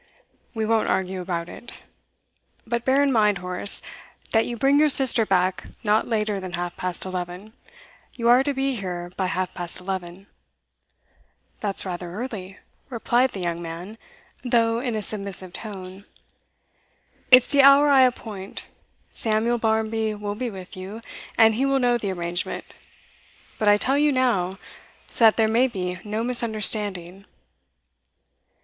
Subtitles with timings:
[0.55, 1.83] 'We won't argue about it.
[2.65, 3.83] But bear in mind, Horace,
[4.31, 7.53] that you bring your sister back not later than half past eleven.
[8.15, 10.25] You are to be here by half past eleven.'
[11.59, 12.57] 'That's rather early,'
[12.89, 13.99] replied the young man,
[14.43, 16.05] though in a submissive tone.
[17.29, 18.69] 'It's the hour I appoint.
[19.11, 20.99] Samuel Barmby will be with you,
[21.37, 22.65] and he will know the arrangement;
[23.59, 24.57] but I tell you now,
[25.05, 27.25] so that there may be no misunderstanding.